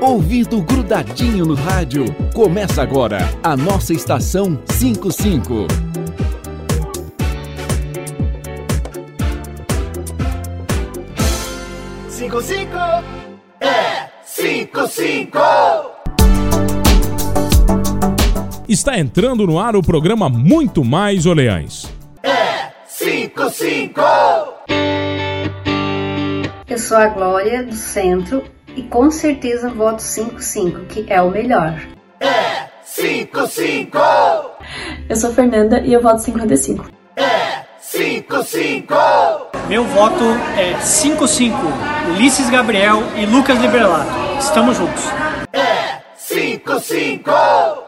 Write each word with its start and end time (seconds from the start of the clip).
Ouvido 0.00 0.60
grudadinho 0.60 1.46
no 1.46 1.54
rádio. 1.54 2.04
Começa 2.34 2.82
agora 2.82 3.18
a 3.42 3.56
nossa 3.56 3.94
estação 3.94 4.60
55. 4.66 5.66
Cinco, 12.10 12.42
cinco, 12.42 12.76
é 13.58 14.08
cinco, 14.22 14.86
cinco. 14.86 15.38
Está 18.68 18.98
entrando 18.98 19.46
no 19.46 19.58
ar 19.58 19.76
o 19.76 19.82
programa 19.82 20.28
Muito 20.28 20.84
Mais 20.84 21.24
Oleães. 21.24 21.90
É 22.22 22.70
cinco, 22.86 23.48
cinco. 23.48 24.02
Eu 26.68 26.78
sou 26.78 26.98
a 26.98 27.06
Glória 27.06 27.62
do 27.62 27.74
Centro 27.74 28.55
e 28.76 28.82
com 28.82 29.10
certeza 29.10 29.70
voto 29.70 30.02
55, 30.02 30.84
que 30.86 31.06
é 31.08 31.20
o 31.20 31.30
melhor. 31.30 31.80
É 32.20 32.68
cinco, 32.84 33.46
cinco. 33.46 33.98
Eu 35.08 35.16
sou 35.16 35.32
Fernanda 35.32 35.80
e 35.80 35.92
eu 35.92 36.02
voto 36.02 36.20
55. 36.20 36.90
É 37.16 37.64
cinco, 37.80 38.42
cinco. 38.44 38.94
Meu 39.68 39.82
voto 39.84 40.24
é 40.56 40.74
5-5. 40.74 41.52
Ulisses 42.14 42.48
Gabriel 42.50 43.02
e 43.16 43.26
Lucas 43.26 43.58
Liberato. 43.58 44.10
Estamos 44.38 44.76
juntos. 44.76 45.02
É 45.52 46.02
cinco, 46.16 46.78
cinco. 46.78 47.30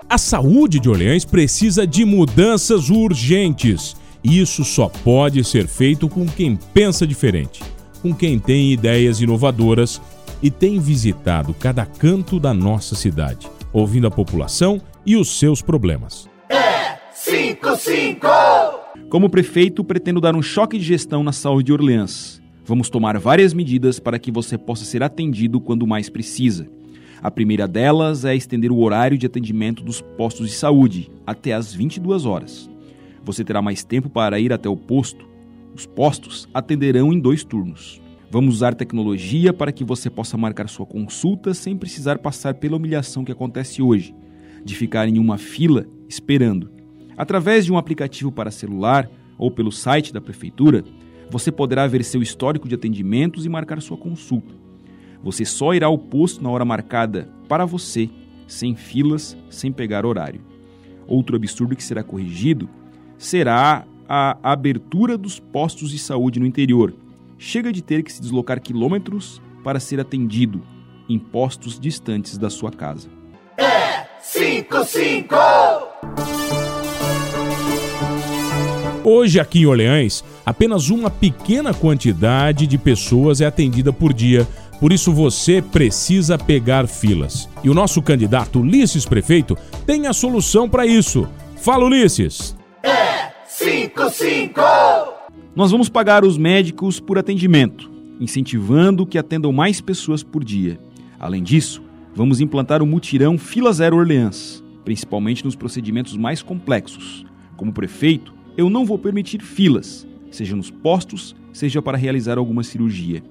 A 0.09 0.19
saúde 0.19 0.81
de 0.81 0.89
Orleans 0.89 1.25
precisa 1.25 1.87
de 1.87 2.05
mudanças 2.05 2.89
urgentes. 2.89 3.95
Isso 4.25 4.65
só 4.65 4.89
pode 4.89 5.45
ser 5.45 5.69
feito 5.69 6.09
com 6.09 6.27
quem 6.27 6.57
pensa 6.75 7.07
diferente, 7.07 7.63
com 7.99 8.15
quem 8.15 8.39
tem 8.39 8.73
ideias 8.73 9.21
inovadoras 9.21 10.01
e 10.43 10.51
tem 10.51 10.79
visitado 10.79 11.55
cada 11.55 11.85
canto 11.85 12.39
da 12.39 12.55
nossa 12.55 12.95
cidade, 12.95 13.49
ouvindo 13.73 14.07
a 14.07 14.11
população 14.11 14.81
e 15.05 15.17
os 15.17 15.39
seus 15.39 15.61
problemas. 15.61 16.29
É 16.49 16.97
cinco, 17.13 17.77
cinco. 17.77 18.27
Como 19.11 19.29
prefeito, 19.29 19.83
pretendo 19.83 20.21
dar 20.21 20.37
um 20.37 20.43
choque 20.43 20.79
de 20.79 20.85
gestão 20.85 21.23
na 21.23 21.33
saúde 21.33 21.67
de 21.67 21.73
Orleans. 21.73 22.41
Vamos 22.65 22.91
tomar 22.91 23.19
várias 23.19 23.55
medidas 23.55 23.99
para 23.99 24.19
que 24.19 24.31
você 24.31 24.59
possa 24.59 24.85
ser 24.85 25.03
atendido 25.03 25.61
quando 25.61 25.87
mais 25.87 26.11
precisa. 26.11 26.69
A 27.23 27.31
primeira 27.31 27.67
delas 27.67 28.25
é 28.25 28.37
estender 28.37 28.71
o 28.71 28.79
horário 28.79 29.19
de 29.19 29.27
atendimento 29.27 29.83
dos 29.83 30.01
postos 30.01 30.49
de 30.49 30.55
saúde 30.55 31.11
até 31.27 31.53
às 31.53 31.75
22 31.75 32.27
horas. 32.27 32.71
Você 33.25 33.43
terá 33.43 33.61
mais 33.61 33.83
tempo 33.83 34.09
para 34.09 34.39
ir 34.39 34.53
até 34.53 34.69
o 34.69 34.77
posto. 34.77 35.27
Os 35.79 35.87
postos 35.87 36.49
atenderão 36.53 37.13
em 37.13 37.21
dois 37.21 37.45
turnos. 37.45 38.03
Vamos 38.33 38.57
usar 38.57 38.75
tecnologia 38.75 39.53
para 39.53 39.71
que 39.71 39.85
você 39.85 40.11
possa 40.11 40.37
marcar 40.37 40.69
sua 40.69 40.85
consulta 40.85 41.55
sem 41.55 41.77
precisar 41.77 42.19
passar 42.19 42.55
pela 42.55 42.77
humilhação 42.77 43.25
que 43.25 43.31
acontece 43.31 43.81
hoje, 43.81 44.13
de 44.65 44.75
ficar 44.75 45.07
em 45.07 45.21
uma 45.21 45.39
fila 45.39 45.87
esperando. 46.09 46.69
Através 47.17 47.65
de 47.65 47.73
um 47.73 47.79
aplicativo 47.79 48.33
para 48.33 48.51
celular 48.51 49.09
ou 49.39 49.53
pelo 49.53 49.71
site 49.71 50.13
da 50.13 50.21
prefeitura, 50.21 50.83
você 51.31 51.53
poderá 51.53 51.87
ver 51.87 52.03
seu 52.03 52.21
histórico 52.21 52.69
de 52.69 52.75
atendimentos 52.75 53.47
e 53.47 53.49
marcar 53.49 53.81
sua 53.81 53.97
consulta. 53.97 54.57
Você 55.23 55.45
só 55.45 55.73
irá 55.73 55.87
ao 55.87 55.97
posto 55.97 56.43
na 56.43 56.51
hora 56.51 56.65
marcada 56.65 57.31
para 57.49 57.65
você, 57.65 58.11
sem 58.49 58.75
filas, 58.75 59.37
sem 59.49 59.71
pegar 59.71 60.05
horário. 60.05 60.41
Outro 61.07 61.37
absurdo 61.37 61.77
que 61.77 61.85
será 61.85 62.03
corrigido 62.03 62.69
será 63.17 63.87
a 64.09 64.39
abertura 64.43 65.19
dos 65.19 65.39
postos 65.39 65.91
de 65.91 65.99
saúde 65.99 66.41
no 66.41 66.47
interior. 66.47 66.95
Chega 67.37 67.73
de 67.73 67.83
ter 67.83 68.03
que 68.03 68.13
se 68.13 68.21
deslocar 68.21 68.61
quilômetros 68.61 69.43
para 69.63 69.79
ser 69.79 70.01
atendido 70.01 70.63
em 71.09 71.19
postos 71.19 71.79
distantes 71.79 72.39
da 72.39 72.49
sua 72.49 72.71
casa. 72.71 73.09
É 73.57 74.07
cinco, 74.23 74.85
cinco. 74.85 75.37
Hoje, 79.05 79.41
aqui 79.41 79.61
em 79.61 79.67
Orleans, 79.67 80.25
apenas 80.45 80.91
uma 80.91 81.09
pequena 81.09 81.73
quantidade 81.73 82.67
de 82.67 82.77
pessoas 82.77 83.41
é 83.41 83.47
atendida 83.47 83.93
por 83.93 84.13
dia. 84.13 84.47
Por 84.81 84.93
isso, 84.93 85.13
você 85.13 85.63
precisa 85.63 86.37
pegar 86.37 86.87
filas. 86.87 87.49
E 87.65 87.71
o 87.71 87.75
nosso 87.75 88.03
candidato 88.03 88.61
Ulisses 88.61 89.07
Prefeito 89.07 89.57
tem 89.87 90.07
a 90.07 90.13
solução 90.13 90.69
para 90.69 90.87
isso. 90.87 91.27
Fala, 91.57 91.85
Ulisses! 91.85 92.57
É 92.83 93.38
cinco, 93.59 94.09
cinco. 94.11 94.61
Nós 95.55 95.73
vamos 95.73 95.89
pagar 95.89 96.25
os 96.25 96.39
médicos 96.39 97.01
por 97.01 97.19
atendimento, 97.19 97.91
incentivando 98.21 99.05
que 99.05 99.19
atendam 99.19 99.53
mais 99.53 99.81
pessoas 99.81 100.23
por 100.23 100.45
dia. 100.45 100.79
Além 101.19 101.43
disso, 101.43 101.83
vamos 102.15 102.41
implantar 102.41 102.81
o 102.81 102.87
mutirão 102.87 103.37
Fila 103.37 103.73
Zero 103.73 103.97
Orleans, 103.97 104.63
principalmente 104.85 105.45
nos 105.45 105.57
procedimentos 105.57 106.17
mais 106.17 106.41
complexos. 106.41 107.27
Como 107.57 107.73
prefeito, 107.73 108.33
eu 108.57 108.71
não 108.71 108.87
vou 108.87 108.97
permitir 108.97 109.43
filas, 109.43 110.07
seja 110.31 110.55
nos 110.55 110.71
postos, 110.71 111.35
seja 111.53 111.83
para 111.83 111.99
realizar 111.99 112.39
alguma 112.39 112.63
cirurgia. 112.63 113.25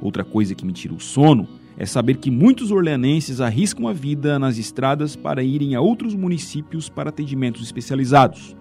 Outra 0.00 0.24
coisa 0.24 0.54
que 0.54 0.64
me 0.64 0.72
tira 0.72 0.94
o 0.94 1.00
sono 1.00 1.46
é 1.76 1.84
saber 1.84 2.16
que 2.16 2.30
muitos 2.30 2.70
orleanenses 2.70 3.42
arriscam 3.42 3.86
a 3.88 3.92
vida 3.92 4.38
nas 4.38 4.56
estradas 4.56 5.14
para 5.14 5.42
irem 5.42 5.74
a 5.74 5.82
outros 5.82 6.14
municípios 6.14 6.88
para 6.88 7.10
atendimentos 7.10 7.62
especializados. 7.62 8.56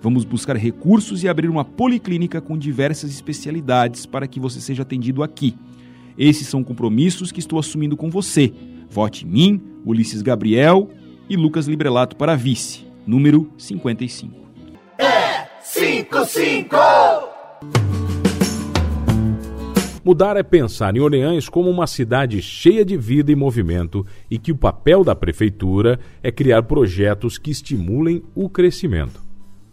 Vamos 0.00 0.24
buscar 0.24 0.56
recursos 0.56 1.24
e 1.24 1.28
abrir 1.28 1.48
uma 1.48 1.64
policlínica 1.64 2.40
com 2.40 2.56
diversas 2.56 3.10
especialidades 3.10 4.06
para 4.06 4.28
que 4.28 4.38
você 4.38 4.60
seja 4.60 4.82
atendido 4.82 5.22
aqui. 5.22 5.56
Esses 6.16 6.46
são 6.46 6.62
compromissos 6.62 7.32
que 7.32 7.40
estou 7.40 7.58
assumindo 7.58 7.96
com 7.96 8.08
você. 8.08 8.52
Vote 8.88 9.26
em 9.26 9.28
mim, 9.28 9.62
Ulisses 9.84 10.22
Gabriel 10.22 10.88
e 11.28 11.36
Lucas 11.36 11.66
Librelato 11.66 12.16
para 12.16 12.36
vice, 12.36 12.86
número 13.06 13.52
55. 13.58 14.34
É 14.98 15.46
cinco, 15.62 16.24
cinco. 16.24 16.76
Mudar 20.04 20.38
é 20.38 20.42
pensar 20.42 20.96
em 20.96 21.00
Orleans 21.00 21.50
como 21.50 21.68
uma 21.68 21.86
cidade 21.86 22.40
cheia 22.40 22.82
de 22.82 22.96
vida 22.96 23.30
e 23.30 23.36
movimento 23.36 24.06
e 24.30 24.38
que 24.38 24.50
o 24.50 24.56
papel 24.56 25.04
da 25.04 25.14
prefeitura 25.14 26.00
é 26.22 26.32
criar 26.32 26.62
projetos 26.62 27.36
que 27.36 27.50
estimulem 27.50 28.22
o 28.34 28.48
crescimento. 28.48 29.27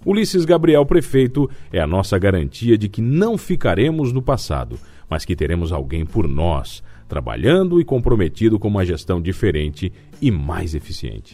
Ulisses 0.05 0.45
Gabriel 0.45 0.85
Prefeito 0.85 1.49
é 1.73 1.81
a 1.81 1.87
nossa 1.87 2.19
garantia 2.19 2.77
de 2.77 2.87
que 2.87 3.01
não 3.01 3.37
ficaremos 3.37 4.13
no 4.13 4.21
passado, 4.21 4.77
mas 5.09 5.25
que 5.25 5.35
teremos 5.35 5.71
alguém 5.71 6.05
por 6.05 6.27
nós, 6.27 6.83
trabalhando 7.07 7.81
e 7.81 7.85
comprometido 7.85 8.59
com 8.59 8.67
uma 8.67 8.85
gestão 8.85 9.19
diferente 9.19 9.91
e 10.21 10.29
mais 10.29 10.75
eficiente. 10.75 11.33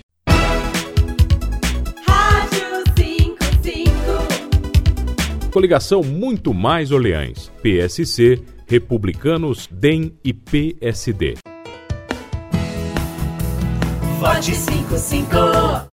Rádio 2.08 2.82
55. 2.98 5.52
Coligação 5.52 6.02
Muito 6.02 6.54
Mais 6.54 6.94
Orleans, 6.94 7.52
PSC, 7.62 8.42
Republicanos, 8.66 9.68
DEM 9.68 10.14
e 10.24 10.32
PSD. 10.32 11.34
Vote 14.18 14.56
55. 14.56 15.90